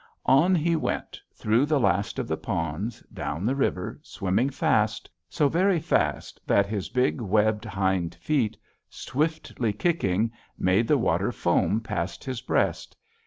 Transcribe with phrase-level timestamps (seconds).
[0.25, 5.47] "On he went, through the last of the ponds, down the river, swimming fast, so
[5.47, 8.57] very fast that his big webbed hind feet,
[8.89, 12.97] swiftly kicking, made the water foam past his breast.